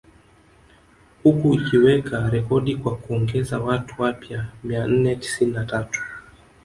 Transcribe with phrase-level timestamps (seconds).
[1.23, 6.01] Huku ikiweka rekodi kwa kuongeza watu wapya mia nne tisini na tatu